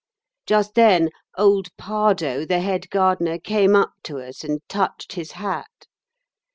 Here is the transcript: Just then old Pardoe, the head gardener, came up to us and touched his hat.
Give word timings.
Just 0.47 0.73
then 0.73 1.11
old 1.37 1.67
Pardoe, 1.77 2.43
the 2.43 2.59
head 2.59 2.89
gardener, 2.89 3.37
came 3.37 3.75
up 3.75 3.93
to 4.01 4.17
us 4.17 4.43
and 4.43 4.67
touched 4.67 5.13
his 5.13 5.33
hat. 5.33 5.85